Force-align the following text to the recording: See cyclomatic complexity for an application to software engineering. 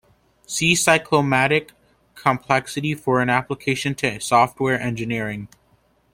See 0.47 0.73
cyclomatic 0.73 1.73
complexity 2.15 2.95
for 2.95 3.21
an 3.21 3.29
application 3.29 3.93
to 3.93 4.19
software 4.19 4.79
engineering. 4.81 5.47